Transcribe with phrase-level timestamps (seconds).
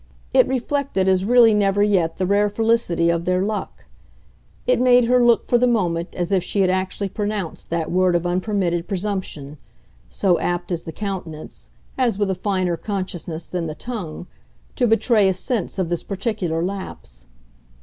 [0.33, 3.85] It reflected as really never yet the rare felicity of their luck.
[4.65, 8.15] It made her look for the moment as if she had actually pronounced that word
[8.15, 9.59] of unpermitted presumption
[10.09, 11.69] so apt is the countenance,
[11.99, 14.25] as with a finer consciousness than the tongue,
[14.75, 17.27] to betray a sense of this particular lapse.